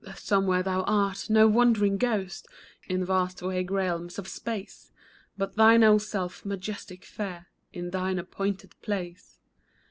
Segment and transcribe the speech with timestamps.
[0.15, 1.29] Somewhere thou art.
[1.29, 2.47] No wandering ghost
[2.89, 4.91] In vast, vague realms of space—
[5.37, 9.37] But thine own self, majestic, fair, In thine appointed place.